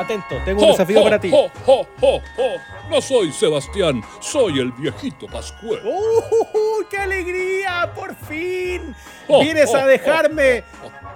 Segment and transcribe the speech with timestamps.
[0.00, 1.30] atento, tengo un desafío para ti.
[2.90, 5.82] No soy Sebastián, soy el viejito Pascuero.
[5.88, 7.92] ¡Uh, qué alegría!
[7.94, 8.94] ¡Por fin!
[9.28, 10.64] Vienes a dejarme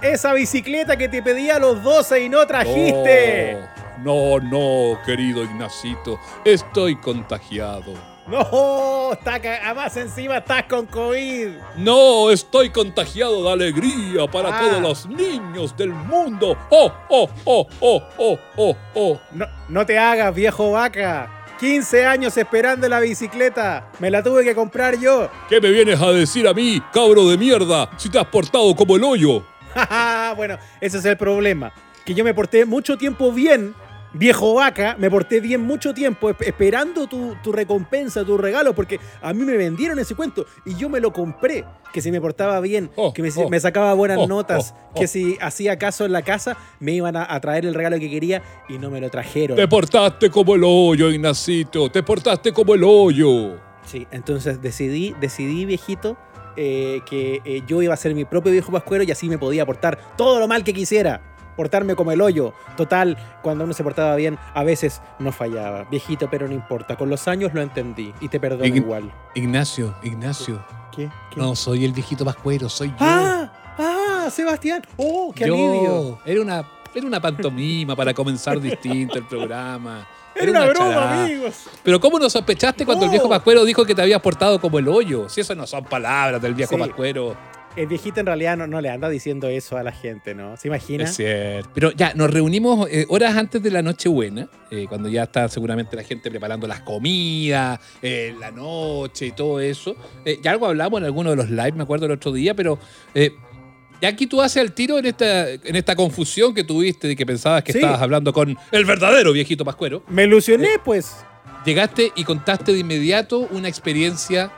[0.03, 3.59] esa bicicleta que te pedí a los 12 y no trajiste.
[4.03, 8.12] No, no, querido Ignacito, estoy contagiado.
[8.27, 11.49] No, está además encima estás con COVID.
[11.77, 14.61] No, estoy contagiado de alegría para Ah.
[14.61, 16.57] todos los niños del mundo.
[16.71, 19.21] ¡Oh, oh, oh, oh, oh, oh, oh!
[19.33, 21.29] No, no te hagas, viejo vaca.
[21.59, 23.89] 15 años esperando la bicicleta.
[23.99, 25.29] Me la tuve que comprar yo.
[25.49, 28.97] ¿Qué me vienes a decir a mí, cabro de mierda, si te has portado como
[28.97, 29.45] el hoyo?
[30.37, 31.73] bueno, ese es el problema.
[32.05, 33.75] Que yo me porté mucho tiempo bien,
[34.15, 39.01] viejo vaca, me porté bien mucho tiempo esp- esperando tu, tu recompensa, tu regalo, porque
[39.21, 41.65] a mí me vendieron ese cuento y yo me lo compré.
[41.93, 45.07] Que si me portaba bien, Oh, que me, oh, me sacaba buenas oh, notas, que
[45.07, 48.43] si hacía caso en la casa, me iban a, a traer el regalo que quería
[48.69, 49.57] y no me lo trajeron.
[49.57, 53.57] Te portaste como el hoyo, Ignacito, te portaste como el hoyo.
[53.85, 56.17] Sí, entonces decidí, decidí, viejito,
[56.57, 59.67] eh, que eh, yo iba a ser mi propio viejo pascuero y así me podía
[59.67, 61.32] portar todo lo mal que quisiera.
[61.63, 62.55] Portarme como el hoyo.
[62.77, 65.85] Total, cuando uno se portaba bien, a veces no fallaba.
[65.85, 66.97] Viejito, pero no importa.
[66.97, 69.13] Con los años lo entendí y te perdono Ign- igual.
[69.37, 70.61] Ignacio, Ignacio,
[70.91, 71.09] ¿Qué?
[71.31, 71.37] ¿Qué?
[71.41, 72.95] no soy el viejito pascuero, soy yo.
[72.99, 73.53] ¡Ah!
[73.79, 74.29] ¡Ah!
[74.29, 74.83] Sebastián.
[74.97, 76.19] ¡Oh, qué alivio!
[76.27, 80.05] Era una, era una pantomima para comenzar distinto el programa.
[80.35, 81.25] Era una broma, charada.
[81.25, 81.55] amigos.
[81.85, 83.13] Pero ¿cómo nos sospechaste cuando el No.
[83.13, 85.29] viejo Pascuero dijo que te habías portado como el hoyo?
[85.29, 86.81] Si eso no son palabras del viejo Sí.
[86.81, 87.37] Pascuero.
[87.75, 90.57] El viejito en realidad no, no le anda diciendo eso a la gente, ¿no?
[90.59, 91.05] ¿Se imagina?
[91.05, 91.71] Es cierto.
[91.75, 95.97] Pero ya, nos reunimos eh, horas antes de la Nochebuena, eh, cuando ya está seguramente
[95.97, 99.97] la gente preparando las comidas, eh, la noche y todo eso.
[100.25, 102.79] Eh, ya algo hablamos en alguno de los lives, me acuerdo el otro día, pero
[103.15, 107.25] ya aquí tú haces el tiro en esta, en esta confusión que tuviste de que
[107.25, 107.79] pensabas que Sí.
[107.79, 110.03] estabas hablando con el verdadero viejito Pascuero.
[110.09, 111.17] Me ilusioné, pues.
[111.65, 114.51] Llegaste y contaste de inmediato una experiencia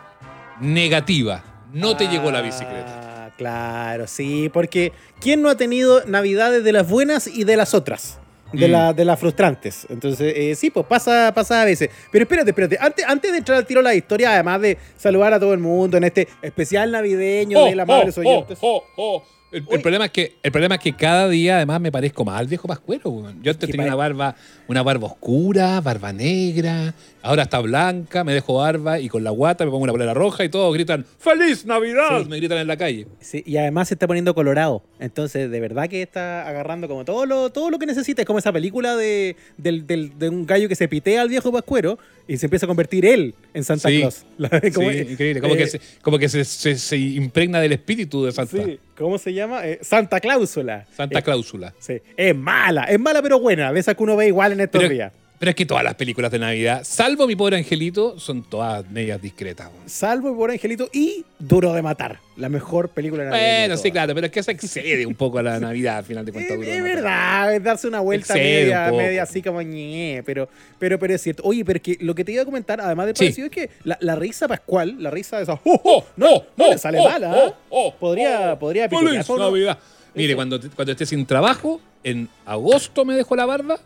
[0.60, 1.44] negativa.
[1.74, 3.26] No te llegó la bicicleta.
[3.26, 7.74] Ah, claro, sí, porque ¿quién no ha tenido navidades de las buenas y de las
[7.74, 8.18] otras?
[8.52, 8.70] De, Mm.
[8.70, 9.84] la- de las frustrantes.
[9.90, 11.90] Entonces, eh, sí, pues pasa, pasa a veces.
[12.12, 12.78] Pero espérate, espérate.
[12.80, 15.58] Antes, antes de entrar al tiro a la historia, además de saludar a todo el
[15.58, 19.22] mundo en este especial navideño de la Madre oh, oh, oh.
[19.54, 22.46] El, problema es que, el problema es que cada día además me parezco más al
[22.48, 23.32] viejo Pascuero.
[23.42, 24.34] Yo antes tenía una barba,
[24.68, 26.92] una barba oscura, barba negra,
[27.22, 30.44] ahora está blanca, me dejo barba y con la guata me pongo una polera roja
[30.44, 32.22] y todos gritan ¡Feliz Navidad!
[32.22, 32.28] Sí.
[32.28, 33.06] Me gritan en la calle.
[33.20, 34.82] Sí, y además se está poniendo colorado.
[34.98, 38.22] Entonces, de verdad que está agarrando como todo lo, todo lo que necesita.
[38.22, 41.52] Es como esa película de, del- del- de un gallo que se pitea al viejo
[41.52, 43.98] pascuero y se empieza a convertir él en Santa Sí.
[44.00, 44.24] Claus.
[44.38, 45.40] La- como- sí, increíble.
[45.40, 48.78] Como eh, que, se, como que se, se- se impregna del espíritu de Santa, Sí,
[48.96, 49.66] ¿cómo se llama?
[49.66, 50.86] Eh, Santa Cláusula.
[50.96, 51.74] Santa Eh, Cláusula.
[51.78, 51.98] Sí.
[52.16, 53.72] Es mala, es mala pero buena.
[53.72, 55.12] De esa que uno ve igual en estos Pero, días.
[55.44, 59.20] Pero es que todas las películas de Navidad, salvo mi pobre angelito, son todas medias
[59.20, 59.66] discretas.
[59.70, 59.86] weón.
[59.90, 62.18] Salvo por Angelito y Duro de Matar.
[62.38, 63.58] La mejor película de Navidad.
[63.58, 66.24] Bueno, sí, claro, pero es que se excede un poco a la Navidad al final
[66.24, 66.56] de cuentas.
[66.62, 71.14] Es verdad, es darse una vuelta un media, media así como ñe, pero, pero, pero
[71.14, 71.42] es cierto.
[71.44, 73.24] Oye, pero es que lo que te iba a comentar, además de Sí.
[73.26, 75.60] parecido, es que la, la risa pascual, la risa de esa.
[75.62, 78.58] Oh, no, oh, no oh, le sale oh, mala, oh, oh, Podría- oh.
[78.58, 78.88] podría.
[78.88, 79.78] Navidad.
[80.14, 83.78] Mire, cuando, cuando esté sin trabajo, en agosto me dejo la barba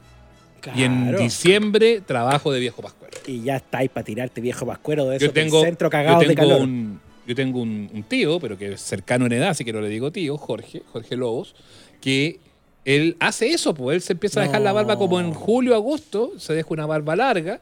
[0.75, 3.17] y en diciembre trabajo de viejo pascuero.
[3.27, 6.35] Y ya estáis para tirarte viejo pascuero de Yo esos del tengo, centro yo de
[6.35, 6.63] calor.
[6.63, 9.81] un, yo tengo un, un tío, pero que es cercano en edad, así que no
[9.81, 11.55] le digo tío, Jorge, Jorge Lobos,
[12.01, 12.41] que
[12.85, 16.33] él hace eso, pues él se empieza a dejar la barba como en julio, agosto,
[16.39, 17.61] se deja una barba larga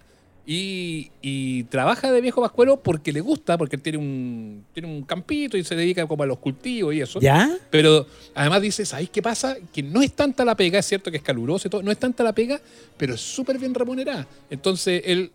[0.49, 5.03] y, y trabaja de viejo pascuero porque le gusta, porque él tiene un, tiene un
[5.03, 7.19] campito y se dedica como a los cultivos y eso.
[7.21, 7.51] ¿Ya?
[7.69, 9.57] Pero además dice, ¿sabéis qué pasa?
[9.73, 11.99] Que no es tanta la pega, es cierto que es caluroso y todo, no es
[11.99, 12.61] tanta la pega,
[12.97, 14.25] pero es súper bien remunerada.
[14.49, 15.33] Entonces él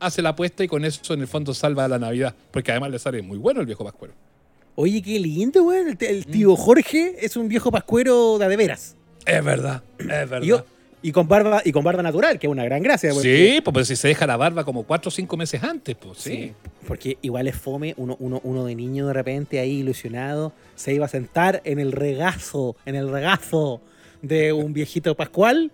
[0.00, 2.98] hace la apuesta y con eso en el fondo salva la Navidad, porque además le
[2.98, 4.14] sale muy bueno el viejo pascuero.
[4.76, 5.82] Oye, qué lindo, güey.
[6.00, 8.96] El, tío Jorge es un viejo pascuero de de veras.
[9.26, 10.42] Es verdad, es verdad.
[10.42, 10.64] Yo-
[11.02, 13.12] y con barba, y con barba natural, que es una gran gracia.
[13.12, 15.94] porque- Sí, pues pero si se deja la barba como cuatro o cinco meses antes,
[15.96, 16.30] pues sí.
[16.30, 16.52] Sí,
[16.86, 21.06] porque igual es fome, uno, uno, uno de niño de repente ahí ilusionado, se iba
[21.06, 23.80] a sentar en el regazo, en el regazo
[24.22, 25.70] de un viejito pascual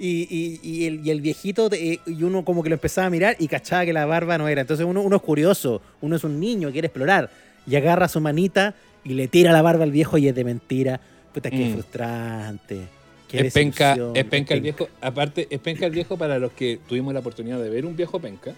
[0.00, 3.34] Y, y- y el, y el viejito, y uno como que lo empezaba a mirar
[3.40, 4.60] y cachaba que la barba no era.
[4.60, 7.28] Entonces uno, uno es curioso, uno es un niño, quiere explorar.
[7.66, 11.00] Y agarra su manita y le tira la barba al viejo y es de mentira.
[11.34, 11.72] Puta, qué Mm.
[11.72, 12.78] frustrante.
[13.32, 14.88] Es penca, es penca el viejo.
[15.00, 18.18] Aparte, es penca el viejo para los que tuvimos la oportunidad de ver un viejo
[18.18, 18.54] penca.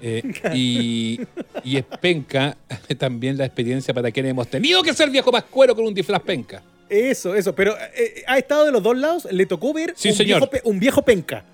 [0.00, 0.22] Eh,
[0.54, 1.20] y,
[1.64, 2.56] y es penca
[2.98, 6.62] también la experiencia para quienes hemos tenido que ser viejo pascuero con un disfraz penca.
[6.88, 7.54] Eso, eso.
[7.54, 9.28] Pero eh, ha estado de los dos lados.
[9.30, 10.48] Le tocó ver Sí, un, señor.
[10.50, 11.44] Viejo, un viejo penca.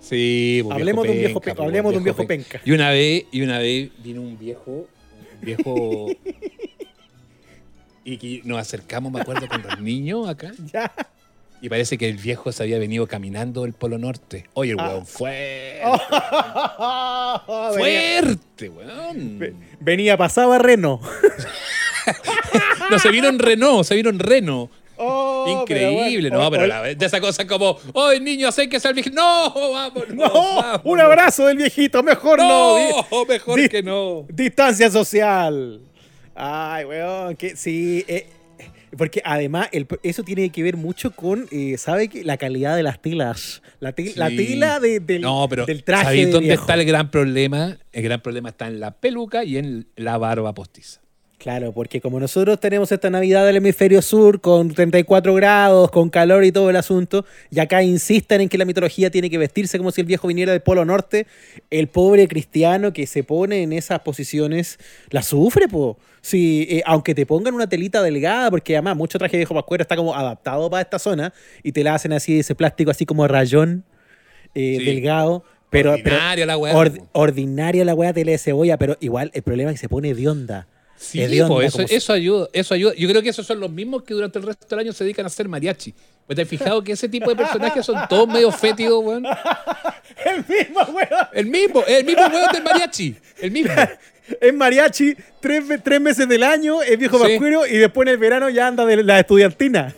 [0.00, 2.60] Sí, pues, Hablemos de un viejo penca, hablemos de un viejo penca.
[2.64, 6.06] Y una vez, y una vez vino un viejo, un viejo.
[8.04, 10.52] y que nos acercamos, me acuerdo, con los niños acá.
[10.72, 10.90] Ya.
[11.60, 14.46] Y parece que el viejo se había venido caminando el Polo Norte.
[14.54, 14.88] Oye, el Ah.
[14.90, 15.80] weón, fuerte.
[17.78, 19.38] Fuerte, weón.
[19.38, 21.00] ve- venía pasado a Reno.
[22.90, 24.70] No, se vino en Renault, se vino en Renault.
[24.96, 28.84] Oh, Increíble, pero no, pero la, de esa cosa como, ¡Oye, niño, sé que es
[28.86, 29.10] el viejo!
[29.12, 29.52] ¡No!
[29.72, 30.08] ¡Vámonos!
[30.14, 30.80] No, vámonos.
[30.84, 32.78] un abrazo del viejito, mejor no.
[33.10, 33.24] ¡No!
[33.26, 34.24] Mejor di- que no.
[34.30, 35.82] Distancia social.
[36.34, 38.06] Ay, weón, que sí.
[38.08, 38.26] eh,
[38.96, 42.24] porque además el- eso tiene que ver mucho con, eh, ¿sabe qué?
[42.24, 43.62] La calidad de las telas.
[43.80, 46.04] La, te- la tela de- del, No, pero del traje.
[46.04, 46.62] ¿sabéis de dónde viejo.
[46.62, 47.78] está el gran problema?
[47.92, 51.00] El gran problema está en la peluca y en la barba postiza.
[51.38, 56.44] Claro, porque como nosotros tenemos esta Navidad del hemisferio sur con 34 grados, con calor
[56.44, 59.92] y todo el asunto, y acá insisten en que la mitología tiene que vestirse como
[59.92, 61.28] si el viejo viniera del Polo Norte,
[61.70, 64.78] el pobre cristiano que se pone en esas posiciones
[65.10, 65.96] la sufre, po.
[66.22, 69.82] Sí, eh, aunque te pongan una telita delgada, porque además mucho traje de viejo pascuero
[69.82, 71.32] está como adaptado para esta zona,
[71.62, 73.84] y te la hacen así, ese plástico así como rayón,
[74.56, 74.84] eh, Sí.
[74.84, 75.44] delgado.
[75.70, 76.74] Pero, pero Ordinaria la weá.
[77.12, 80.28] ordinaria la weá tele de cebolla, pero igual el problema es que se pone de
[80.28, 80.66] onda.
[80.98, 82.92] Sí, po, eso, eso ayuda, eso ayuda.
[82.94, 85.24] Yo creo que esos son los mismos que durante el resto del año se dedican
[85.24, 85.94] a hacer mariachi.
[86.28, 89.24] Pues te has fijado que ese tipo de personajes son todos medio fétidos, weón.
[90.24, 91.08] El mismo, weón.
[91.32, 93.16] El mismo, el mismo weón del mariachi.
[93.40, 93.72] El mismo.
[94.42, 97.38] Es mariachi tres, tres meses del año, es viejo Sí.
[97.70, 99.94] y después en el verano ya anda de la estudiantina.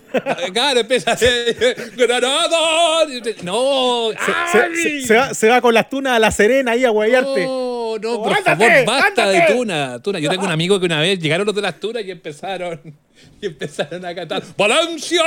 [0.52, 1.56] Claro, empieza a hacer
[1.96, 3.06] Granada.
[3.42, 4.10] No,
[5.04, 7.44] Se, va, se va con las tunas a la serena ahí a guayarte.
[7.44, 9.32] No, no, por ándate, favor, basta ándate.
[9.52, 10.18] de tuna, tuna.
[10.20, 12.80] Yo tengo un amigo que una vez llegaron los de las tunas y empezaron
[13.40, 15.22] y empezaron a cantar Valencia,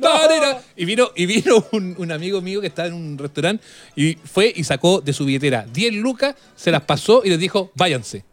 [0.00, 0.60] tarera".
[0.76, 3.64] y vino y vino un, un amigo mío que estaba en un restaurante
[3.96, 7.70] y fue y sacó de su billetera 10 lucas, se las pasó y les dijo,
[7.74, 8.24] "Váyanse.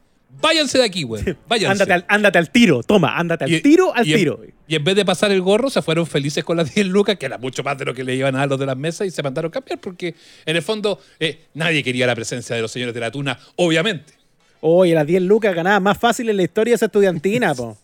[0.41, 1.23] Váyanse de aquí, güey.
[1.47, 4.41] Váyanse." Ándate al, ándate al tiro, toma, ándate al Y- tiro, al y en- tiro.
[4.67, 7.25] y en vez de pasar el gorro, se fueron felices con las 10 lucas, que
[7.25, 9.11] era mucho más de lo que le iban a dar los de las mesas, y
[9.11, 10.15] se mandaron a cambiar, porque
[10.45, 14.13] en el fondo eh, nadie quería la presencia de los señores de la tuna, obviamente.
[14.61, 17.77] Oye, las 10 lucas ganadas más fácil en la historia de esa estudiantina, po.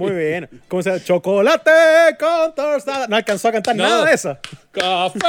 [0.00, 0.48] Muy bien.
[0.68, 1.04] ¿Cómo se llama?
[1.04, 1.70] Chocolate
[2.18, 3.06] con tostada.
[3.06, 3.84] No alcanzó a cantar No.
[3.84, 4.38] nada de eso.
[4.72, 5.18] Café,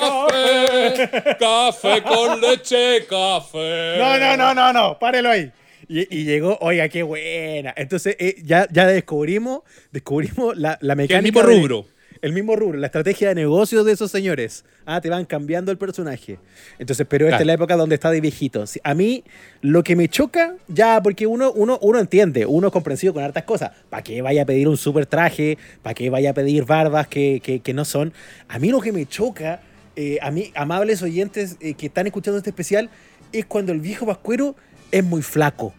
[0.00, 3.96] café, café con leche, café.
[3.98, 5.50] No, no, no, no, no, párelo ahí.
[5.88, 7.74] Y, y llegó, oiga, qué buena.
[7.76, 9.60] Entonces, eh, ya, ya descubrimos,
[9.90, 11.22] descubrimos la, la mecánica.
[11.22, 11.86] mismo de- rubro.
[12.24, 14.64] El mismo rubro, la estrategia de negocios de esos señores.
[14.86, 16.38] Ah, te van cambiando el personaje.
[16.78, 17.42] Entonces, pero esta Claro.
[17.42, 18.64] es la época donde está de viejito.
[18.82, 19.24] A mí,
[19.60, 23.44] lo que me choca, ya, porque uno, uno, uno entiende, uno es comprensivo con hartas
[23.44, 23.72] cosas.
[23.90, 25.58] ¿Para qué vaya a pedir un super traje?
[25.82, 28.12] ¿Para qué vaya a pedir barbas que, que- que no son?
[28.48, 29.60] A mí lo que me choca,
[29.94, 32.88] eh, a mí, amables oyentes eh, que están escuchando este especial,
[33.32, 34.56] es cuando el viejo pascuero
[34.90, 35.74] es muy flaco.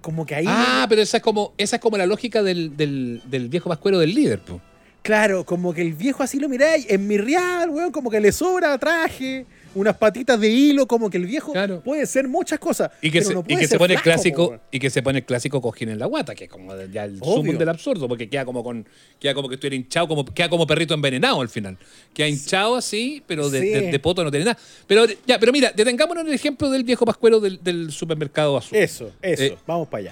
[0.00, 0.46] Como que ahí.
[0.48, 3.98] Ah, pero esa es como, esa es como la lógica del, del, del viejo pascuero
[4.00, 4.60] del líder, po.
[5.02, 8.32] Claro, como que el viejo así lo miráis, en mi real, weón, como que le
[8.32, 11.80] sobra traje, unas patitas de hilo, como que el viejo Claro.
[11.80, 12.90] puede ser muchas cosas.
[13.00, 14.60] Y que, pero se, no y que se pone el clásico weón.
[14.70, 17.18] y que se pone el clásico cojín en la guata, que es como ya el
[17.18, 18.86] sumo del absurdo, porque queda como con
[19.18, 21.78] queda como que estuviera hinchado, como queda como perrito envenenado al final.
[22.12, 23.68] Queda hinchado así, pero de, Sí.
[23.68, 24.58] de- de poto no tiene nada.
[24.86, 28.76] Pero ya, pero mira, detengámonos en el ejemplo del viejo pascuero del, del supermercado azul.
[28.76, 30.10] Eso, eso, Eh, vamos para allá.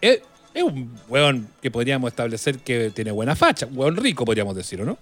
[0.00, 0.20] Es,
[0.56, 4.80] es un weón que podríamos establecer que tiene buena facha, un weón rico podríamos decir,
[4.80, 4.98] ¿o no?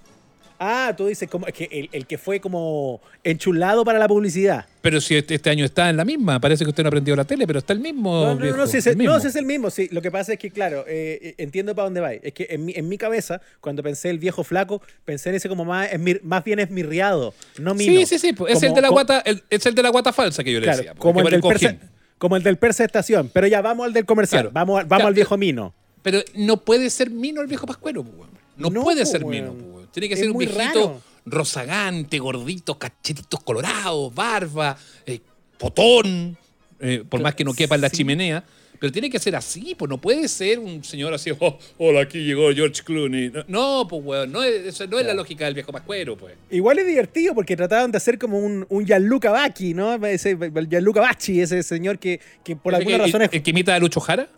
[0.56, 4.64] Ah, tú dices como es que el, el que fue como enchulado para la publicidad.
[4.82, 7.16] Pero si este, este año está en la misma, parece que usted no ha aprendido
[7.16, 8.22] la tele, pero está el mismo.
[8.22, 9.12] No, no, viejo, no, sí es el el, mismo.
[9.14, 9.88] no, sí es el mismo, sí.
[9.90, 12.12] Lo que pasa es que, claro, eh, eh, entiendo para dónde va.
[12.14, 15.48] Es que en mi, en mi cabeza, cuando pensé el viejo flaco, pensé en ese
[15.48, 17.92] como más, esmir- más bien esmirriado, no mino.
[17.92, 18.32] Sí, sí, sí.
[18.32, 20.52] pues, es, Como- el de la guata, el- es el de la guata falsa que
[20.52, 20.92] yo le Claro, decía.
[20.94, 21.76] pues, como el, del persa.
[22.18, 23.30] Como el del Persa Estación.
[23.32, 24.42] Pero ya vamos al del comercial.
[24.50, 24.52] Claro.
[24.54, 25.74] Vamos, vamos al viejo mino.
[26.02, 28.28] Pero no puede ser mino el viejo pascuero, pues.
[28.56, 29.90] No, No, puede pues, ser mino, pues.
[29.92, 31.00] Tiene que Es ser un viejito raro.
[31.26, 35.20] rozagante, gordito, cachetitos colorados, barba, eh,
[35.58, 36.36] potón,
[36.80, 37.98] eh, por más que no quepa en la Sí.
[37.98, 38.44] chimenea.
[38.78, 42.18] Pero tiene que ser así, pues no puede ser un señor así, oh, hola, aquí
[42.24, 43.32] llegó George Clooney.
[43.48, 46.34] No, pues weón, no es, eso no es la lógica del viejo pascuero, pues.
[46.50, 49.94] Igual es divertido porque trataban de hacer como un, un Gianluca Bacchi, ¿no?
[50.06, 50.36] Ese
[50.68, 53.78] Gianluca Bacci, ese señor que, que por ¿El alguna razón es el que imita a
[53.78, 54.28] Lucho Jara?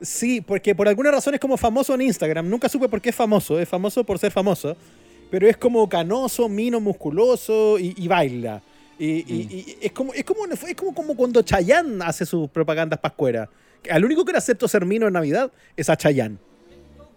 [0.00, 2.48] Sí, porque por alguna razón es como famoso en Instagram.
[2.48, 3.60] Nunca supe por qué es famoso.
[3.60, 4.76] Es famoso por ser famoso.
[5.30, 8.60] Pero es como canoso, mino, musculoso y, y baila.
[8.98, 12.98] Y, y- y es como es como es como, como cuando Chayanne hace sus propagandas
[12.98, 13.48] pascueras.
[13.90, 16.38] Al único que le acepto ser mino en Navidad es a Chayanne.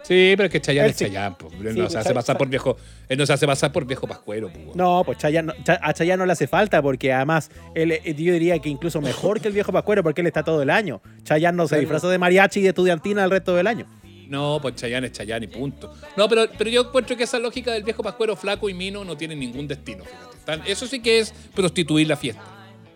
[0.04, 1.06] Sí, pero es que Chayanne Él es sí.
[1.06, 1.54] Chayanne, pues.
[1.54, 2.78] Él Sí, no se hace pasar por viejo,
[3.10, 4.72] él no se hace pasar por viejo pascuero, weón.
[4.76, 8.60] No, pues Chayanne, a Chayanne no le hace falta porque además él, eh, yo diría
[8.60, 11.02] que incluso mejor que el viejo pascuero porque él está todo el año.
[11.24, 13.88] Chayanne no se disfraza de mariachi y de estudiantina el resto del año.
[14.28, 15.92] No, pues Chayanne es Chayanne y punto.
[16.18, 19.18] No, pero, pero yo encuentro que esa lógica del viejo pascuero flaco y mino no
[19.18, 20.72] tiene ningún destino, fíjate.
[20.72, 22.44] Eso sí que es prostituir la fiesta.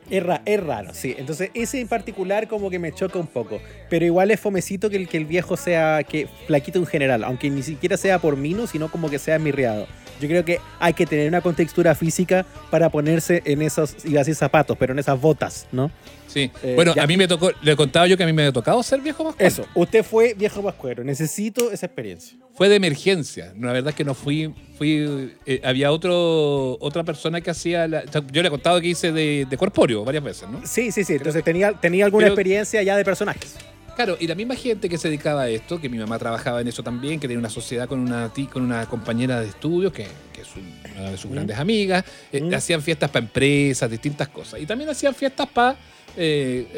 [0.10, 1.16] Es, ra- es raro, sí.
[1.18, 3.60] Entonces, ese en particular como que me choca un poco.
[3.89, 7.50] Pero igual es fomecito que el, que el viejo sea que flaquito en general, aunque
[7.50, 9.88] ni siquiera sea por mino, sino como que sea mirriado.
[10.20, 14.24] Yo creo que hay que tener una contextura física para ponerse en esos, iba a
[14.24, 15.89] decir zapatos, pero en esas botas, ¿no?
[16.28, 16.51] Sí.
[16.62, 17.04] Eh, bueno, ya.
[17.04, 19.24] a mí me tocó, le contaba yo que a mí me había tocado ser viejo
[19.24, 19.48] pascuero.
[19.48, 22.38] Eso, usted fue viejo pascuero, necesito esa experiencia.
[22.54, 23.54] Fue de emergencia.
[23.58, 24.54] La verdad es que no fui.
[24.78, 27.88] fui eh, había otro otra persona que hacía.
[27.88, 30.62] la- yo le he contado que hice de, de corpóreo varias veces, ¿no?
[30.65, 31.13] Sí, sí, sí.
[31.13, 33.56] Entonces tenía, tenía alguna Pero- experiencia ya de personajes.
[33.96, 36.70] Claro, y la misma gente que se dedicaba a esto, que mi mamá trabajaba en
[36.70, 40.41] eso también, que tenía una sociedad con una con una compañera de estudios, que, que
[40.41, 41.34] es un- una de sus Mm.
[41.34, 42.53] grandes amigas, eh, Mm.
[42.53, 44.62] hacían fiestas para empresas, distintas cosas.
[44.62, 45.75] Y también hacían fiestas para,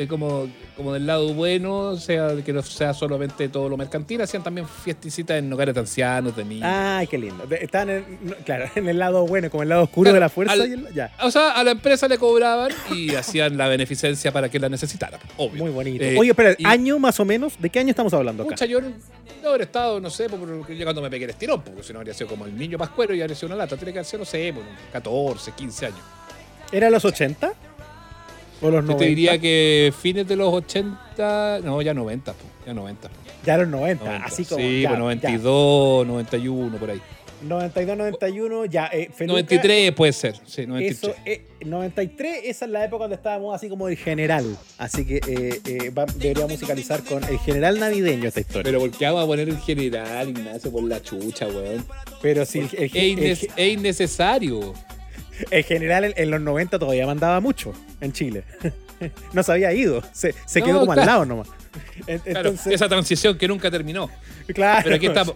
[0.07, 4.67] como, como del lado bueno, sea que no sea solamente todo lo mercantil, hacían también
[4.67, 6.67] fiestecitas en hogares de ancianos, de niños.
[6.71, 7.43] Ay, qué lindo.
[7.50, 10.29] Están en, no, claro, en el lado bueno, como el lado oscuro Claro, de la
[10.29, 10.53] fuerza.
[10.53, 11.11] al- y el- ya.
[11.23, 15.19] O sea, a la empresa le cobraban y hacían la beneficencia para que la necesitara,
[15.38, 15.63] obvio.
[15.63, 16.03] Muy bonito.
[16.03, 18.51] Eh, Oye, espera, y- año más o menos, ¿de qué año estamos hablando acá?
[18.51, 21.81] Pucha, yo no haber estado, no sé, porque yo cuando me pegué el estirón, porque
[21.83, 23.75] si no habría sido como el niño pascuero y habría sido una lata.
[23.75, 26.00] Tiene que haber sido, no sé, por 14, 15 años.
[26.71, 27.51] ¿Era los 80?
[28.61, 28.97] ¿O los Yo 90?
[28.97, 33.09] te diría que fines de los 80, no, ya 90, po, ya 90.
[33.09, 33.15] po,
[33.45, 34.25] Ya los 90, 90.
[34.25, 34.61] así como.
[34.61, 36.97] Sí, ya, pues 92, 91, por ahí.
[36.97, 37.03] ya.
[37.47, 38.85] 92, 91, ya.
[38.93, 40.97] Eh, Feluca, 93 puede ser, sí, 93.
[41.01, 44.45] Eso, eh, 93, esa es la época donde estábamos así como el general.
[44.77, 48.63] Así que eh, eh, va- debería musicalizar con el general navideño esta historia.
[48.63, 51.83] Pero ¿por qué vamos a poner el general, Ignacio, por la chucha, weón?
[52.21, 54.73] Pero sí, el, el- el- es innecesario.
[55.50, 58.43] El general en, en los 90 todavía mandaba mucho en Chile.
[59.33, 61.47] no se había ido, se, se No, quedó como al lado nomás.
[62.07, 64.09] En- Claro, esa transición que nunca terminó.
[64.53, 64.81] claro.
[64.83, 65.35] Pero aquí estamos,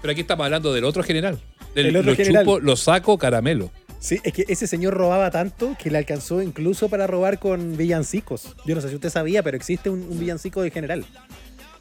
[0.00, 1.38] pero aquí estamos hablando del otro general.
[1.74, 2.44] Del, El otro lo general.
[2.44, 3.70] chupo, lo saco, caramelo.
[4.00, 8.56] Sí, es que ese señor robaba tanto que le alcanzó incluso para robar con villancicos.
[8.64, 11.04] Yo no sé si usted sabía, pero existe un, un villancico del general.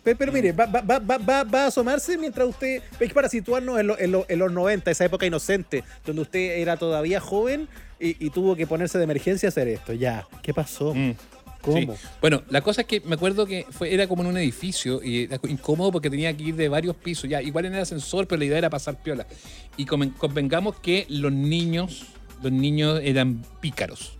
[0.03, 2.81] Pero, pero mire, va, va- va- va- va- va a asomarse mientras usted.
[2.99, 6.59] Es para situarnos en, lo- en lo- en los 90, esa época inocente, donde usted
[6.59, 7.67] era todavía joven
[7.99, 9.93] y, y tuvo que ponerse de emergencia a hacer esto.
[9.93, 10.93] Ya, ¿qué pasó?
[10.95, 11.15] Mm.
[11.61, 11.77] ¿Cómo?
[11.97, 12.01] Sí.
[12.21, 15.23] Bueno, la cosa es que me acuerdo que fue, era como en un edificio y
[15.25, 17.29] era incómodo porque tenía que ir de varios pisos.
[17.29, 19.27] Ya, igual en el ascensor, pero la idea era pasar piola.
[19.75, 22.05] Y conven- convengamos que los niños,
[22.41, 24.17] los niños eran pícaros,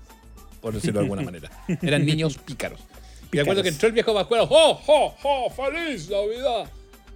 [0.59, 1.50] por decirlo de alguna manera.
[1.81, 2.81] Eran niños pícaros.
[3.31, 5.50] Y me acuerdo que entró el viejo Pascuero, ¡Oh, oh, oh!
[5.51, 6.69] ¡Feliz Navidad!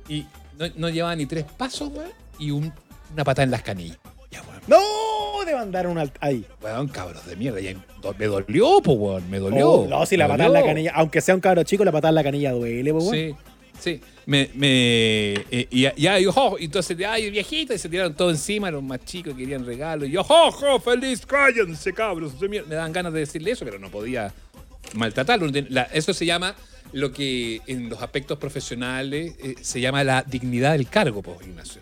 [0.07, 0.25] Y
[0.59, 2.07] no, no llevaba ni tres pasos, güey,
[2.39, 2.71] y un-
[3.13, 3.97] una patada en las canillas.
[4.31, 4.61] Weón.
[4.67, 5.45] ¡No!
[5.45, 6.45] De mandar un alt ahí.
[6.61, 7.59] Weón, cabros de mierda.
[7.59, 7.75] ya
[8.17, 9.29] me dolió, pues, weón.
[9.29, 9.69] Me dolió.
[9.71, 12.09] Oh, no, si la patada en la canilla, aunque sea un cabro chico, la patada
[12.09, 13.37] en la canilla duele, pues, bueno.
[13.79, 14.01] Sí, sí.
[14.25, 18.71] Me, me, eh, y ya, y, y entonces, ay, viejito, y se tiraron todo encima,
[18.71, 20.07] los más chicos querían regalos.
[20.07, 22.39] Y yo, oh, feliz, cállense, cabros.
[22.39, 22.69] de mierda.
[22.69, 24.33] Me daban ganas de decirle eso, pero no podía
[24.93, 25.47] maltratarlo.
[25.69, 26.55] La- eso se llama
[26.91, 31.81] lo que en los aspectos profesionales eh, se llama la dignidad del cargo, pues, Ignacio.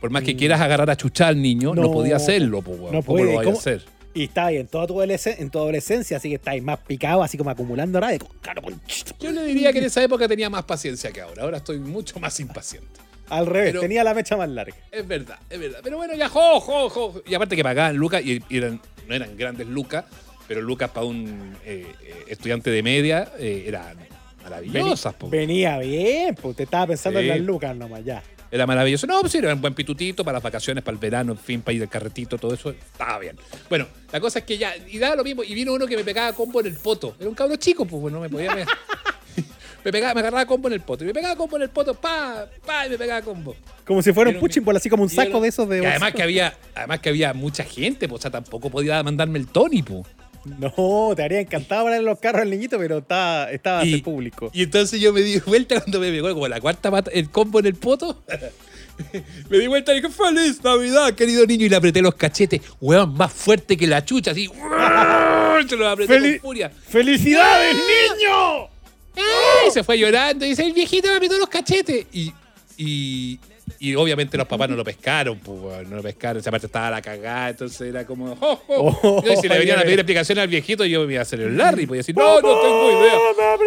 [0.00, 1.84] Por más que quieras agarrar a chuchar al niño, no, Mm.
[1.86, 3.24] No, podía hacerlo, pues, no ¿Cómo puede.
[3.24, 3.56] lo vaya ¿Cómo?
[3.56, 3.82] a hacer?
[4.16, 7.36] Y está ahí en toda tu, en tu adolescencia, así que estáis más picado, así
[7.36, 8.18] como acumulando rabia.
[8.42, 9.12] Claro, conchito.
[9.18, 11.42] Yo le diría que en esa época tenía más paciencia que ahora.
[11.42, 13.00] Ahora estoy mucho más impaciente.
[13.28, 14.76] Al revés, Pero- tenía la mecha más larga.
[14.92, 15.80] Es verdad, es verdad.
[15.82, 17.22] Pero bueno, ya, jo, jo, jo.
[17.26, 20.04] Y aparte que pagaban lucas, y, y eran, no eran grandes lucas,
[20.48, 23.96] pero lucas para un eh, eh, estudiante de media eh, eran
[24.42, 25.14] maravillosas.
[25.14, 25.28] po.
[25.28, 27.24] Venía bien, pues te estaba pensando Sí.
[27.26, 28.22] en las lucas nomás, ya.
[28.50, 29.06] Era maravilloso.
[29.08, 31.60] No, pues sí, era un buen pitutito para las vacaciones, para el verano, en fin,
[31.60, 32.70] para ir del carretito, todo eso.
[32.70, 33.36] Estaba bien.
[33.68, 35.42] Bueno, la cosa es que ya, y daba lo mismo.
[35.42, 37.16] Y vino uno que me pegaba combo en el poto.
[37.18, 38.54] Era un cabro chico, pues bueno, me podía.
[38.54, 38.64] Me,
[39.84, 41.02] me pegaba, me agarraba combo en el poto.
[41.02, 43.56] Y me pegaba combo en el poto, pa, pa, y me pegaba combo.
[43.84, 45.82] Como si fuera un punching así como un saco era- de esos de.
[45.82, 49.40] Y además que había, además que había mucha gente, pues, o sea, tampoco podía mandarme
[49.40, 50.04] el Tony, pues.
[50.60, 54.50] No, te habría encantado poner los carros al niñito, pero estaba, estaba Y- público.
[54.52, 57.60] Y entonces yo me di vuelta cuando me pegó como la cuarta pata, el combo
[57.60, 58.22] en el poto.
[59.50, 61.66] me di vuelta y dije, ¡Feliz Navidad, querido niño!
[61.66, 64.48] Y le apreté los cachetes, weón, más fuerte que la chucha, así.
[65.68, 66.70] Se los apreté con furia.
[66.70, 68.68] ¡Felicidades, niño!
[69.16, 72.06] Y se fue llorando y dice, el viejito me apretó los cachetes.
[72.12, 72.32] Y,
[72.76, 73.38] y,
[73.78, 76.40] y obviamente los papás no lo pescaron, pues, no lo pescaron.
[76.40, 78.98] Esa parte estaba la cagada, entonces era como, ¡oh, oh!
[79.02, 81.40] Oh, Y si le venían a pedir explicaciones al viejito, yo me iba a hacer
[81.40, 83.14] el Larry, pues, y decir, no, no tengo idea.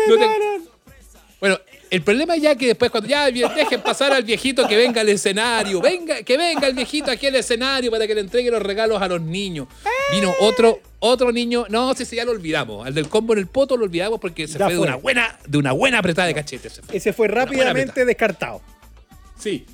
[0.07, 0.33] No tengo-
[1.39, 5.09] Bueno, el problema ya que después cuando ya dejen pasar al viejito que venga al
[5.09, 9.01] escenario, venga, que venga el viejito aquí al escenario para que le entregue los regalos
[9.01, 9.67] a los niños.
[10.11, 13.47] Vino otro, otro niño, no sé si ya lo olvidamos, al del combo en el
[13.47, 14.87] poto lo olvidamos porque se Ya fue, de fue.
[14.87, 16.97] una buena, de una buena apretada de fue.
[16.97, 18.61] Ese fue rápidamente descartado.
[19.37, 19.65] Sí,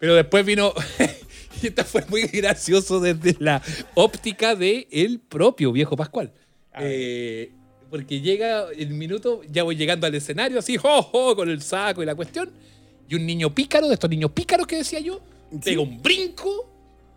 [0.00, 0.72] pero después vino.
[1.62, 3.62] y esta fue muy gracioso desde la
[3.94, 6.32] óptica de el propio viejo Pascual.
[6.72, 6.90] A ver.
[6.92, 7.52] Eh,
[7.90, 12.02] porque llega el minuto, ya voy llegando al escenario así, jo, jo, con el saco
[12.02, 12.50] y la cuestión.
[13.08, 15.20] Y un niño pícaro, de estos niños pícaros que decía yo,
[15.64, 16.70] pega un brinco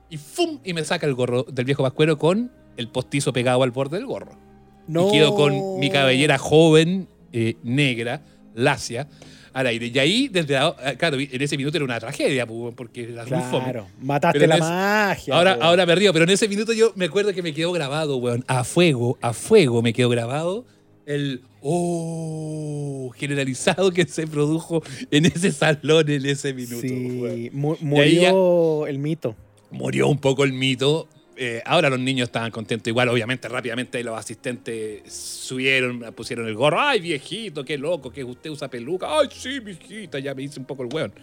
[0.09, 0.59] y ¡fum!
[0.63, 4.07] Y me saca el gorro del viejo Pascuero con el postizo pegado al borde del
[4.07, 4.35] gorro.
[4.87, 5.09] No.
[5.09, 8.23] Y quedo con mi cabellera joven, eh, negra,
[8.55, 9.07] lacia,
[9.53, 9.91] al aire.
[9.93, 13.25] Y ahí, desde la- ah, claro, en ese minuto era una tragedia, pues, porque era
[13.25, 13.63] muy fome.
[13.63, 15.35] Claro, mataste Pero la ese- magia.
[15.35, 15.63] Ahora, po.
[15.63, 18.43] ahora me río, pero en ese minuto yo me acuerdo que me quedó grabado, weón.
[18.47, 20.65] A fuego, a fuego me quedó grabado
[21.05, 24.81] el oh generalizado que se produjo
[25.11, 26.81] en ese salón en ese minuto.
[26.81, 29.35] Sí, mu- murió el mito.
[29.71, 31.07] Murió un poco el mito.
[31.35, 32.87] Eh, ahora los niños estaban contentos.
[32.87, 36.79] Igual, obviamente, rápidamente los asistentes subieron, pusieron el gorro.
[36.79, 38.11] ¡Ay, viejito, qué loco!
[38.11, 39.07] Que usted usa peluca.
[39.19, 40.19] ¡Ay, sí, viejita!
[40.19, 41.13] Ya me hice un poco el weón.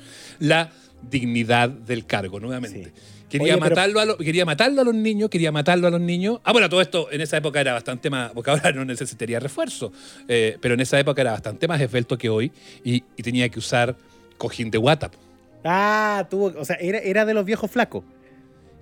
[0.40, 0.71] La
[1.09, 2.85] dignidad del cargo, nuevamente.
[2.85, 2.90] Sí.
[3.31, 6.00] Quería, Oye, pero- matarlo a lo- quería matarlo a los niños, quería matarlo a los
[6.00, 6.40] niños.
[6.43, 9.93] Ah, bueno, todo esto en esa época era bastante más, porque ahora no necesitaría refuerzo,
[10.26, 12.50] eh, pero en esa época era bastante más esbelto que hoy
[12.83, 13.95] y, y tenía que usar
[14.37, 15.14] cojín de WhatsApp.
[15.64, 18.02] Ah, tuvo, o sea, era, era de los viejos flacos.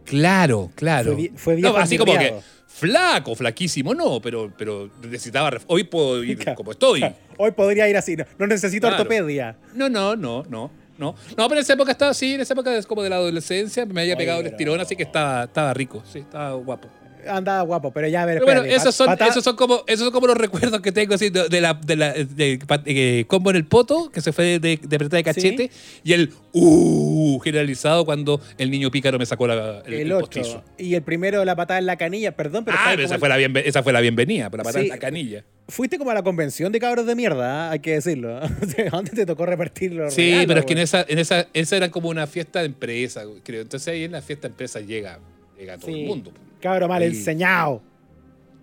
[0.08, 1.14] Claro, claro.
[1.14, 2.34] Fue fue No, así como que
[2.66, 5.50] flaco, flaquísimo, no, pero, pero necesitaba.
[5.66, 6.56] Hoy puedo ir Claro.
[6.56, 7.04] como estoy.
[7.36, 8.16] Hoy podría ir así.
[8.16, 9.02] No, no necesito Claro.
[9.02, 9.56] ortopedia.
[9.74, 10.70] No, no, no, no.
[10.98, 13.16] No, no, pero en esa época estaba así, en esa época es como de la
[13.16, 16.88] adolescencia, me había Oye, pegado el estirón, así que estaba, estaba rico, sí, estaba guapo.
[17.28, 19.84] Andaba guapo, pero ya a ver, Pero bueno, espérate, esos son, pata- esos son como,
[19.86, 23.24] esos son como los recuerdos que tengo así de, de la, de la de, eh,
[23.26, 25.70] combo en el poto, que se fue de, apretada de cachete,
[26.04, 30.20] y el uh generalizado cuando el niño pícaro me sacó la, el, el, el 8.
[30.20, 30.64] postizo.
[30.76, 32.32] Y el primero, la patada en la canilla.
[32.36, 34.82] Perdón, pero ah, pero esa el- fue, la bienve- esa fue la bienvenida, para matar
[34.82, 34.88] Sí.
[34.88, 35.44] la canilla.
[35.68, 37.70] Fuiste como a la convención de cabros de mierda, ¿ah?
[37.72, 38.40] hay que decirlo.
[38.90, 41.76] ¿Dónde te tocó repartir los Sí, regalos, pero es que en esa, en esa, esa
[41.76, 43.60] era como una fiesta de empresa, creo.
[43.62, 45.18] Entonces ahí en la fiesta de empresa llega,
[45.58, 46.00] llega todo Sí.
[46.00, 46.32] el mundo.
[46.60, 47.82] Cabro mal Ahí- enseñado.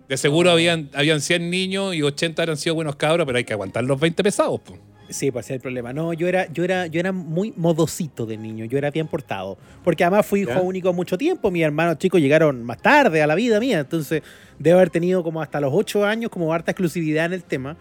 [0.08, 3.52] De seguro habían, habían 100 niños y 80 habían sido buenos cabros, pero hay que
[3.52, 4.60] aguantar los 20 pesados.
[4.60, 4.78] po.
[5.08, 5.92] Sí, pues ese es el problema.
[5.92, 9.56] No, yo era, yo era, yo era muy modosito de niño, yo era bien portado.
[9.84, 10.60] Porque además fui hijo ¿Ya?
[10.60, 14.22] único mucho tiempo, mis hermanos chicos llegaron más tarde a la vida mía, entonces
[14.58, 17.76] debo haber tenido como hasta los 8 años como harta exclusividad en el tema.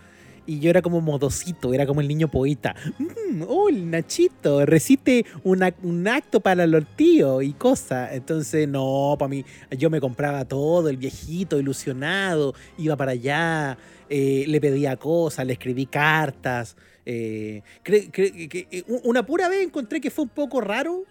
[0.47, 2.75] Y yo era como modosito, era como el niño poeta.
[2.99, 8.11] Mm, oh, el Nachito, recite una- un acto para los tíos y cosas.
[8.13, 13.77] Entonces, no, para mí, yo me compraba todo, el viejito, ilusionado, iba para allá,
[14.09, 16.75] eh, le pedía cosas, le escribí cartas.
[17.07, 21.03] eh, cre- cre- que- u- una pura vez encontré que fue un poco raro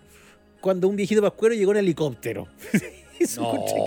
[0.60, 2.48] cuando un viejito pascuero llegó en helicóptero.
[3.20, 3.84] Eso, encontré, No.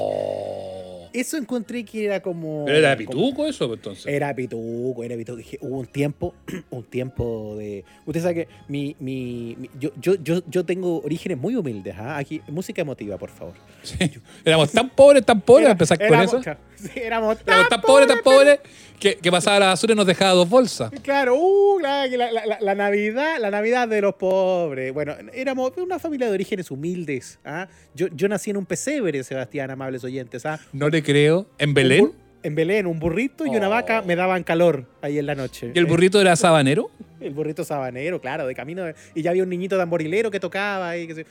[1.19, 2.65] Eso encontré que era como...
[2.65, 4.05] Pero era como- pituco eso, entonces.
[4.07, 5.37] era pituco, era pituco.
[5.37, 6.33] Dije, Hubo un tiempo,
[6.69, 7.83] un tiempo de.
[8.05, 11.95] Usted sabe que mi, mi, mi- yo, yo, yo, yo tengo orígenes muy humildes.
[11.97, 12.17] ¿ah?
[12.17, 13.53] Aquí, música emotiva, por favor.
[13.83, 13.97] Sí.
[14.43, 16.41] Éramos tan pobres, tan pobres, Era- empezar con éramos- eso.
[16.41, 18.59] claro, sí, éramos tan pobres, tan pobres,
[18.99, 20.91] que, que pasaba la basura y nos dejaba dos bolsas.
[21.03, 24.93] Claro, uh, la, la- la- Navidad, la Navidad de los pobres.
[24.93, 27.39] Bueno, éramos una familia de orígenes humildes.
[27.45, 27.67] ¿ah?
[27.93, 30.45] Yo, yo nací en un pesebre, Sebastián, amables oyentes.
[30.45, 30.59] ¿ah?
[30.73, 31.47] No le creo.
[31.57, 32.11] ¿En Belén?
[32.43, 33.71] En Belén, un burrito y una Oh.
[33.71, 35.71] vaca me daban calor ahí en la noche.
[35.73, 36.89] ¿Y el Eh, burrito era sabanero?
[37.19, 38.83] El burrito sabanero, claro, de camino.
[39.15, 41.07] y ya había un niñito tamborilero que tocaba ahí.
[41.07, 41.25] Que se-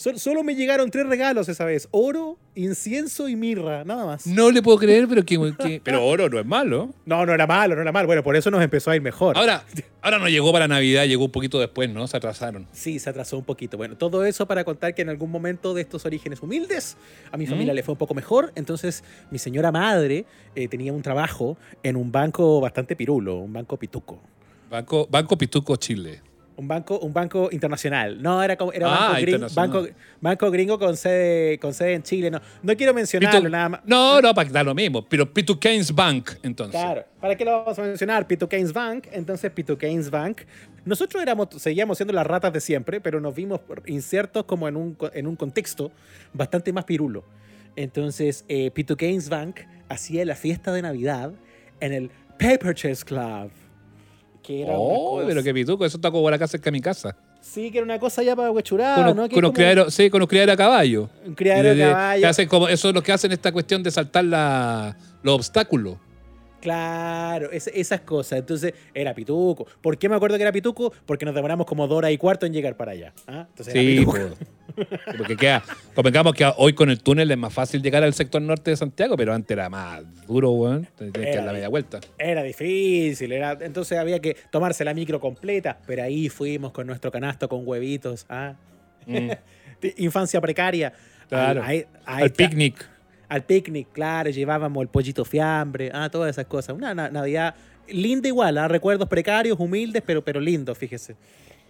[0.00, 4.26] Sol- solo me llegaron tres regalos esa vez: oro, incienso y mirra, nada más.
[4.26, 6.94] No le puedo creer, pero que, que- Pero oro no es malo.
[7.04, 8.06] No, no era malo, no era malo.
[8.06, 9.36] Bueno, por eso nos empezó a ir mejor.
[9.36, 9.62] Ahora,
[10.00, 12.06] ahora no llegó para Navidad, llegó un poquito después, ¿no?
[12.06, 12.66] Se atrasaron.
[12.72, 13.76] Sí, se atrasó un poquito.
[13.76, 16.96] Bueno, todo eso para contar que en algún momento de estos orígenes humildes
[17.30, 17.76] a mi familia ¿Mm?
[17.76, 18.52] le fue un poco mejor.
[18.54, 23.76] Entonces, mi señora madre eh, tenía un trabajo en un banco bastante pirulo, un banco
[23.76, 24.18] pituco.
[24.70, 26.22] Banco, Banco Pituco Chile.
[26.60, 28.20] Un banco, un banco internacional.
[28.20, 29.86] No, era como era Ah, banco, gringo, banco,
[30.20, 32.30] banco gringo con sede, con sede en Chile.
[32.30, 33.80] No, no quiero mencionarlo P2 nada más.
[33.86, 35.02] No, no, para que da lo mismo.
[35.08, 36.78] Pero P2 Keynes Bank, entonces.
[36.78, 38.28] Claro, ¿para qué lo vamos a mencionar?
[38.28, 40.42] P2 Keynes Bank, entonces P2 Keynes Bank.
[40.84, 44.98] Nosotros éramos, seguíamos siendo las ratas de siempre, pero nos vimos insertos como en un,
[45.14, 45.90] en un contexto
[46.34, 47.24] bastante más pirulo.
[47.74, 51.32] Entonces, eh, P2 Keynes Bank hacía la fiesta de Navidad
[51.80, 53.50] en el Paper Chess Club.
[54.50, 56.72] Que era una Oh, cosa- pero qué pituco, eso está como la casa cerca de
[56.72, 57.14] mi casa.
[57.40, 59.28] Sí, que era una cosa ya para huechurada, con, ¿no?
[59.28, 61.08] Que con como criaderos, sí, con los criaderos a caballo.
[61.24, 62.20] Un criadero de- caballo.
[62.20, 65.94] que hacen como, eso es lo que hacen esta cuestión de saltar la, los obstáculos.
[66.60, 68.38] Claro, es- esas cosas.
[68.40, 69.66] Entonces, era pituco.
[69.80, 70.92] ¿Por qué me acuerdo que era pituco?
[71.06, 73.12] Porque nos demoramos como dos horas y cuarto en llegar para allá.
[73.26, 73.46] ¿ah?
[73.48, 74.18] Entonces, era Sí, pituco.
[75.18, 75.62] porque queda,
[75.94, 79.16] convengamos que hoy con el túnel es más fácil llegar al sector norte de Santiago,
[79.16, 80.86] pero antes era más duro, weón.
[80.96, 82.00] Tienes que dar la media vuelta.
[82.18, 87.10] Era difícil, era, entonces había que tomarse la micro completa, pero ahí fuimos con nuestro
[87.10, 88.26] canasto con huevitos.
[88.28, 88.54] ¿ah?
[89.06, 89.30] Mm.
[89.96, 90.92] Infancia precaria.
[91.28, 91.62] Claro.
[92.04, 92.88] Al picnic.
[93.30, 96.76] Al picnic, claro, llevábamos el pollito fiambre, ah, todas esas cosas.
[96.76, 97.54] Una na- Navidad
[97.88, 101.14] linda igual, ah, recuerdos precarios, humildes, pero, pero lindos, fíjese.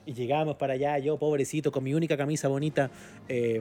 [0.07, 2.90] Y llegamos para allá, yo pobrecito, con mi única camisa bonita.
[3.29, 3.61] eh,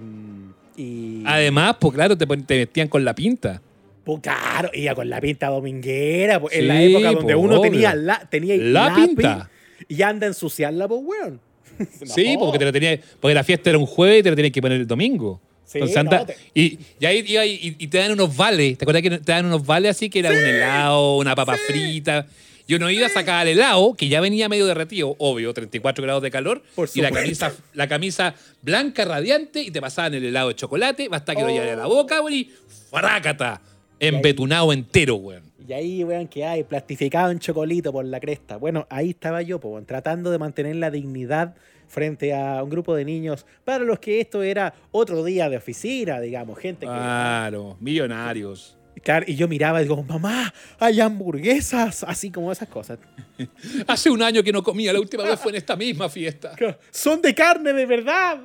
[0.78, 1.24] y.
[1.26, 3.62] Además, pues claro, te, te vestían con la pinta.
[4.06, 7.70] Pues, claro, iba con la pinta dominguera, pues, en la época donde pues, uno obvio.
[7.72, 9.50] tenía la, tenía La lápiz pinta.
[9.90, 11.40] Y anda a ensuciarla, pues, weón.
[12.06, 14.54] Sí, porque te lo tenía, porque la fiesta era un jueves y te lo tenías
[14.54, 15.42] que poner el domingo.
[15.72, 18.76] Sí, Entonces no, anda- te- y, y ahí iba y, y te dan unos vales.
[18.78, 22.26] ¿Te acuerdas que te dan unos vales así que era un helado, una papa frita?
[22.66, 26.22] Y uno iba a sacar el helado, que ya venía medio derretido, obvio, 34 grados
[26.24, 30.50] de calor, Por y la camisa, la camisa blanca radiante, y te pasaban el helado
[30.50, 31.52] de chocolate, basta que lo Oh.
[31.52, 32.52] llevara a la boca, güey, y
[32.92, 33.62] ¡frácata!
[34.00, 35.44] Embetunado entero, weón.
[35.68, 38.58] Y ahí, weón, que hay, plastificado en chocolito por la cresta.
[38.58, 41.56] Bueno, ahí estaba yo, weón, tratando de mantener la dignidad
[41.90, 46.22] frente a un grupo de niños para los que esto era otro día de oficina,
[46.22, 46.92] digamos, gente que...
[46.92, 48.78] Claro, millonarios.
[49.04, 53.00] Claro, y yo miraba y digo, mamá, hay hamburguesas, así como esas cosas.
[53.88, 56.54] Hace un año que no comía, la última vez fue en esta misma fiesta.
[56.92, 58.40] Son de carne de verdad.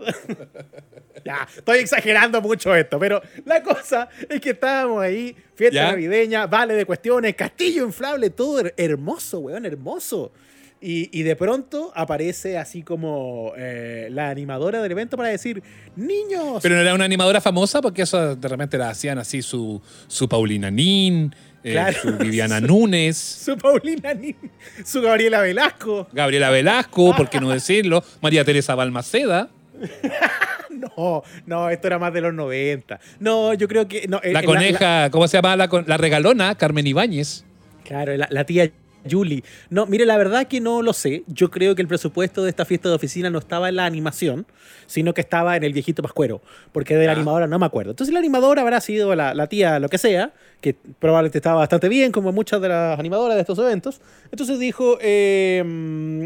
[1.24, 5.90] ya, estoy exagerando mucho esto, pero la cosa es que estábamos ahí, fiesta ¿Ya?
[5.90, 10.32] navideña, vale de cuestiones, castillo inflable, todo her- hermoso, weón, hermoso.
[10.86, 15.62] Y, y de pronto aparece así como eh, la animadora del evento para decir,
[15.96, 19.80] niños, Pero no era una animadora famosa porque eso de repente la hacían así su,
[20.08, 21.96] su Paulina Nin, eh, Claro.
[22.02, 24.36] su Viviana Núñez, su Paulina, Nin,
[24.84, 26.06] su Gabriela Velasco.
[26.12, 29.48] Gabriela Velasco, por qué no decirlo, María Teresa Balmaceda,
[30.70, 33.00] No, no, esto era más de los 90.
[33.20, 34.06] No, yo creo que...
[34.08, 35.56] No, eh, la coneja, ¿cómo se llama?
[35.56, 37.44] La, la regalona, Carmen Ibáñez.
[37.84, 38.70] Claro, la, la tía
[39.10, 39.42] Julie.
[39.70, 41.24] No, mire, la verdad que no lo sé.
[41.26, 44.46] Yo creo que el presupuesto de esta fiesta de oficina no estaba en la animación,
[44.86, 46.40] sino que estaba en el viejito Pascuero,
[46.72, 47.16] porque de la Ah.
[47.16, 47.90] animadora no me acuerdo.
[47.90, 51.88] Entonces la animadora habrá sido la, la tía, lo que sea, que probablemente estaba bastante
[51.88, 54.00] bien, como muchas de las animadoras de estos eventos.
[54.30, 55.62] Entonces dijo, eh,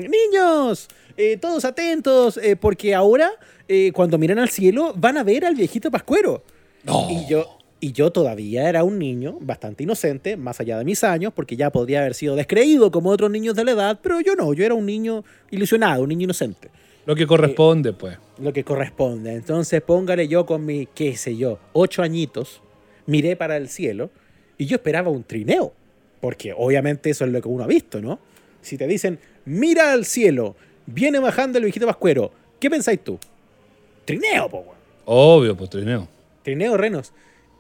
[0.09, 3.31] niños, eh, todos atentos, eh, porque ahora,
[3.69, 6.43] eh, cuando miran al cielo, van a ver al viejito Pascuero.
[6.85, 7.09] No.
[7.11, 11.33] Y yo, y yo todavía era un niño bastante inocente, más allá de mis años,
[11.35, 14.53] porque ya podría haber sido descreído como otros niños de la edad, pero yo no,
[14.53, 16.71] yo era un niño ilusionado, un niño inocente,
[17.07, 18.19] Lo que corresponde, pues.
[18.41, 19.33] lo que corresponde.
[19.35, 22.61] Entonces póngale yo con mi, qué sé yo, ocho añitos,
[23.07, 24.11] miré para el cielo
[24.57, 25.73] y yo esperaba un trineo,
[26.21, 28.19] porque obviamente eso es lo que uno ha visto, ¿no?
[28.61, 33.19] Si te dicen, mira al cielo, viene bajando el viejito Pascuero, ¿qué pensáis tú?
[34.05, 34.65] Trineo, po.
[35.05, 36.09] Obvio, pues trineo.
[36.43, 37.13] Trineo Renos.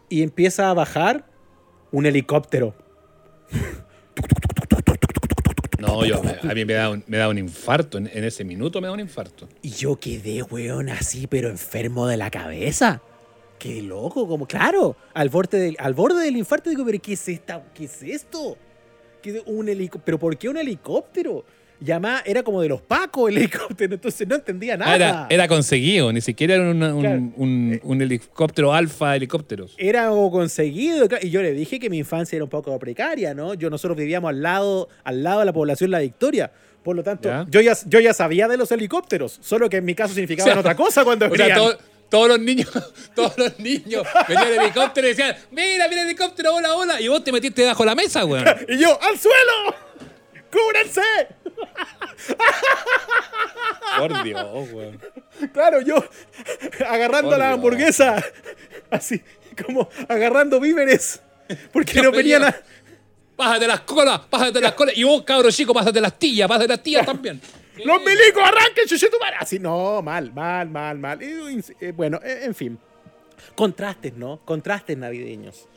[0.08, 1.26] Y empieza a bajar
[1.92, 2.74] un helicóptero.
[5.78, 7.98] No, yo, a mí me da un, me da un infarto.
[7.98, 9.48] En, en ese minuto me da un infarto.
[9.62, 13.00] Y yo quedé, weón, así, pero enfermo de la cabeza.
[13.58, 17.28] Qué loco, como, claro, al borde del, al borde del infarto digo, pero ¿qué es
[17.28, 17.64] esta?
[17.74, 18.56] ¿Qué es esto?
[19.20, 20.04] ¿Qué, un helicóptero?
[20.04, 21.44] ¿Pero por qué un helicóptero?
[21.80, 24.92] Llamá, era como de los pacos el helicóptero, entonces no entendía nada.
[24.92, 27.20] Ah, Era, era conseguido, ni siquiera era una- un, Claro.
[27.36, 29.74] un- un helicóptero alfa helicópteros.
[29.78, 31.06] Era algo conseguido.
[31.22, 33.54] Y yo le dije que mi infancia era un poco precaria, ¿no?
[33.54, 36.50] Yo, nosotros vivíamos al lado, al lado de la población La Victoria.
[36.82, 37.44] Por lo tanto, Ya.
[37.48, 40.54] yo ya, yo ya sabía de los helicópteros, solo que en mi caso significaban O
[40.54, 42.70] sea, otra cosa cuando O sea, todo- todos los niños,
[43.14, 47.00] todos los niños venían en helicóptero y decían, mira, mira el helicóptero, hola, hola.
[47.00, 48.44] Y vos te metiste debajo de la mesa, weón.
[48.68, 49.76] Y yo, ¡al suelo!
[50.50, 51.02] ¡Cúbrense!
[53.98, 55.00] Por Dios, weón.
[55.52, 55.96] Claro, yo
[56.88, 57.54] agarrando Por la Dios.
[57.54, 58.24] hamburguesa,
[58.90, 59.22] así
[59.64, 61.20] como agarrando víveres,
[61.72, 62.54] porque no venían a...
[63.36, 64.96] Pásate las colas, pásate las colas.
[64.96, 67.40] Y vos, cabro chico, pásate las tillas, pásate las tillas también.
[67.84, 69.36] Los milicos arranquen, chuchu, madre.
[69.38, 71.18] Así, no, mal, mal, mal, mal.
[71.22, 72.76] Eh, bueno, eh, en fin.
[73.54, 74.40] Contrastes, ¿no?
[74.44, 75.68] Contrastes navideños.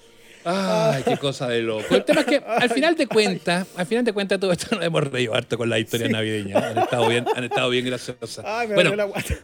[0.46, 1.94] Ay, qué cosa de loco.
[1.94, 4.84] El tema es que al final de cuentas, al final de cuentas todo esto nos
[4.86, 6.70] hemos reído harto con la historia navideña.
[6.70, 8.44] Han estado bien, han estado bien graciosas.
[8.46, 9.36] Ay, me bueno, la guata.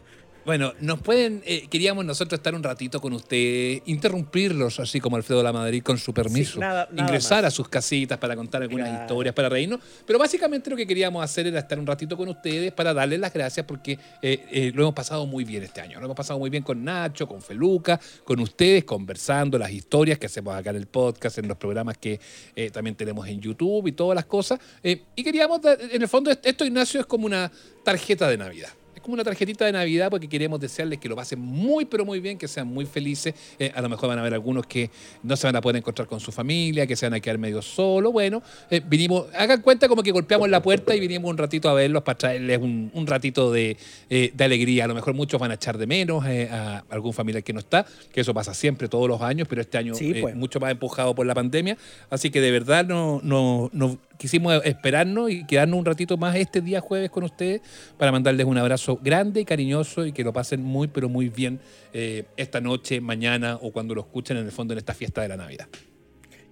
[0.48, 5.42] Bueno, nos pueden, eh, queríamos nosotros estar un ratito con ustedes, interrumpirlos así como Alfredo
[5.42, 7.52] La Madrid con su permiso, Sí, nada- nada ingresar más.
[7.52, 9.02] a sus casitas para contar algunas Claro.
[9.04, 12.72] historias, para reírnos, pero básicamente lo que queríamos hacer era estar un ratito con ustedes
[12.72, 16.06] para darles las gracias porque eh, eh, lo hemos pasado muy bien este año, lo
[16.06, 20.54] hemos pasado muy bien con Nacho, con Feluca, con ustedes, conversando las historias que hacemos
[20.56, 22.18] acá en el podcast, en los programas que
[22.56, 26.08] eh, también tenemos en YouTube y todas las cosas, Eh, y queríamos, dar- en el
[26.08, 27.52] fondo, esto Ignacio es como una
[27.84, 28.70] tarjeta de Navidad.
[29.08, 32.36] Como una tarjetita de Navidad porque queremos desearles que lo pasen muy, pero muy bien,
[32.36, 33.34] que sean muy felices.
[33.58, 34.90] Eh, a lo mejor van a haber algunos que
[35.22, 37.62] no se van a poder encontrar con su familia, que se van a quedar medio
[37.62, 38.12] solos.
[38.12, 41.72] Bueno, eh, vinimos, hagan cuenta como que golpeamos la puerta y vinimos un ratito a
[41.72, 43.78] verlos para traerles un, un ratito de,
[44.10, 44.84] eh, de alegría.
[44.84, 47.86] A lo mejor muchos van a echar de menos a algún familiar que no está,
[48.12, 50.36] que eso pasa siempre, todos los años, pero este año Sí, pues.
[50.36, 51.78] mucho más empujado por la pandemia.
[52.10, 56.60] Así que de verdad no, no, no quisimos esperarnos y quedarnos un ratito más este
[56.60, 57.62] día jueves con ustedes
[57.96, 61.60] para mandarles un abrazo grande y cariñoso y que lo pasen muy, pero muy bien
[61.94, 65.28] eh, esta noche, mañana o cuando lo escuchen en el fondo en esta fiesta de
[65.28, 65.68] la Navidad.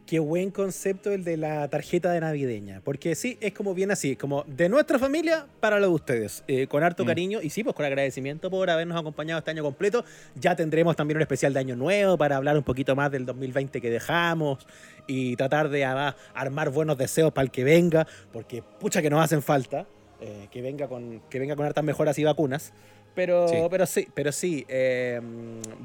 [0.07, 2.81] Qué buen concepto el de la tarjeta de navideña.
[2.85, 6.45] Porque sí, es como bien así, como de nuestra familia para lo de ustedes.
[6.47, 7.07] eh, con harto Mm.
[7.09, 10.05] cariño y sí, pues con agradecimiento por habernos acompañado este año completo.
[10.37, 13.81] Ya tendremos también un especial de Año Nuevo para hablar un poquito más del 2020
[13.81, 14.65] que dejamos
[15.09, 19.25] y tratar de además, armar buenos deseos para el que venga, porque pucha que nos
[19.25, 19.87] hacen falta.
[20.21, 22.73] eh, que venga con que venga con hartas mejoras y vacunas.
[23.17, 23.57] Pero Sí.
[23.71, 25.21] pero sí, pero sí eh,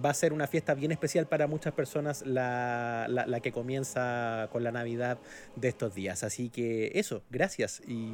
[0.05, 4.49] va a ser una fiesta bien especial para muchas personas la, la- la que comienza
[4.51, 5.17] con la Navidad
[5.55, 6.23] de estos días.
[6.23, 7.81] Así que eso, gracias.
[7.87, 8.13] Y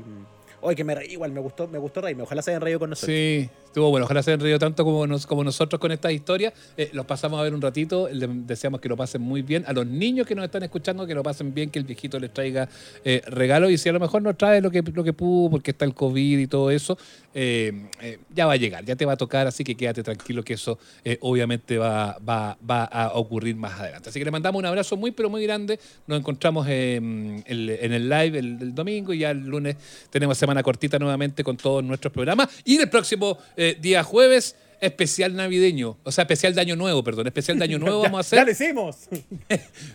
[0.61, 2.23] hoy que me reí, igual me gustó, me gustó reírme.
[2.23, 3.13] Ojalá se hayan reído con nosotros.
[3.15, 4.05] Sí, bueno.
[4.05, 6.53] Ojalá se hayan tanto como, nos- como nosotros con estas historias.
[6.77, 8.09] Eh, los pasamos a ver un ratito.
[8.11, 9.63] Le deseamos que lo pasen muy bien.
[9.67, 12.33] A los niños que nos están escuchando, que lo pasen bien, que el viejito les
[12.33, 12.67] traiga
[13.05, 13.71] eh, regalos.
[13.71, 15.93] Y si a lo mejor no trae lo que, lo que pudo, porque está el
[15.93, 16.97] COVID y todo eso,
[17.33, 17.87] eh,
[18.33, 19.47] ya va a llegar, ya te va a tocar.
[19.47, 20.79] Así que quédate tranquilo que eso
[21.21, 24.09] obviamente va, va, va a ocurrir más adelante.
[24.09, 25.79] Así que le mandamos un abrazo muy, pero muy grande.
[26.07, 29.75] Nos encontramos en el, en live el, el domingo y ya el lunes
[30.09, 32.47] tenemos semana cortita nuevamente con todos nuestros programas.
[32.63, 33.37] Y el próximo
[33.69, 37.79] eh, día jueves, especial navideño, o sea, especial de Año Nuevo, perdón, especial de Año
[37.79, 38.39] Nuevo vamos a hacer.
[38.39, 38.95] Ya lo hicimos.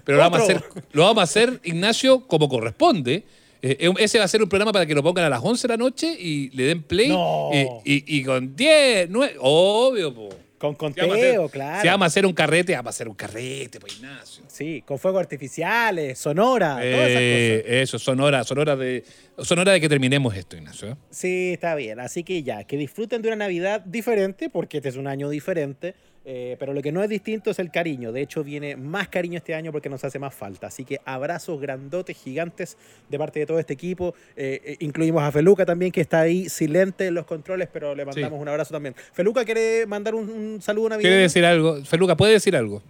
[0.04, 3.24] Pero lo vamos, a hacer, lo vamos a hacer, Ignacio, como corresponde.
[3.64, 5.72] Eh, ese va a ser un programa para que lo pongan a las 11 de
[5.72, 7.08] la noche y le den play.
[7.08, 7.50] No.
[7.52, 10.41] eh, y, y con 10, 9, obvio, po.
[10.62, 11.82] Con conteo, claro.
[11.82, 14.44] Si vamos a hacer un carrete, vamos a hacer un carrete, pues Ignacio.
[14.46, 17.76] Sí, con fuegos artificiales, sonora, todas esas Eh, cosas.
[17.82, 19.02] eso, son horas, son horas de,
[19.38, 20.90] son horas de que terminemos esto, Ignacio.
[20.90, 20.96] ¿eh?
[21.10, 21.98] Sí, está bien.
[21.98, 25.94] Así que ya, que disfruten de una Navidad diferente, porque este es un año diferente.
[26.24, 28.12] Eh, pero lo que no es distinto es el cariño.
[28.12, 30.68] De hecho, viene más cariño este año porque nos hace más falta.
[30.68, 32.76] Así que abrazos grandotes, gigantes
[33.08, 34.14] de parte de todo este equipo.
[34.36, 38.04] Eh, eh, incluimos a Feluca también, que está ahí silente en los controles, pero le
[38.04, 38.94] mandamos un abrazo también.
[39.12, 41.10] Feluca quiere mandar un, un saludo navideño.
[41.10, 41.84] ¿Quiere decir algo?
[41.84, 42.82] Feluca, ¿puede decir algo?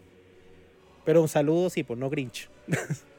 [1.05, 2.49] Pero un saludo, sí, pues no Grinch.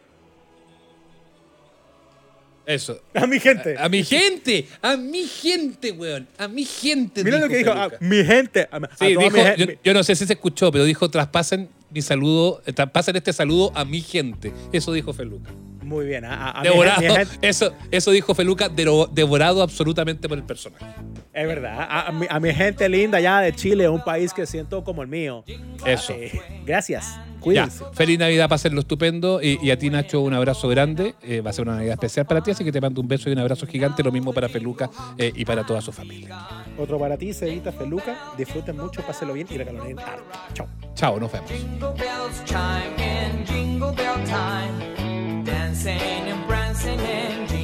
[2.65, 3.02] Eso.
[3.13, 3.76] A mi gente.
[3.78, 6.28] A, a mi gente, a mi gente, weón.
[6.38, 7.23] A mi gente.
[7.23, 7.71] Mira lo que dijo.
[7.71, 8.67] Ah, mi gente.
[8.71, 11.67] a- a Sí, dijo, mi gen- yo, no sé si se escuchó, pero dijo traspasen
[11.89, 14.52] mi saludo, eh, traspasen este saludo a mi gente.
[14.71, 15.52] Eso dijo Feluca.
[15.82, 16.23] Muy bien.
[16.26, 20.86] A, a- a Devorado, mi gente- eso, eso dijo Feluca, devorado absolutamente por el personaje.
[21.34, 21.78] Es verdad.
[21.80, 25.02] A, a mi, a mi gente linda ya de Chile, un país que siento como
[25.02, 25.43] el mío.
[25.86, 26.13] Eso.
[26.13, 26.32] Eh,
[26.65, 27.06] gracias.
[27.52, 27.84] Ya, Cuídense.
[27.94, 29.42] feliz Navidad, pásenlo estupendo.
[29.42, 31.16] Y, y a ti, Nacho, un abrazo grande.
[31.22, 33.30] Eh, va a ser una Navidad especial para ti, así que te mando un beso
[33.30, 34.04] y un abrazo gigante.
[34.04, 36.38] Lo mismo para Feluca eh, y para toda su familia.
[36.78, 38.16] Otro para ti, Cevita Feluca.
[38.38, 40.24] Disfruten mucho, pásenlo bien y regalonen harto.
[40.54, 40.68] Chao.
[40.96, 41.50] Chao, nos vemos.
[41.52, 46.00] Jingle bells chime in jingle bell time, dancing
[46.32, 47.00] and prancing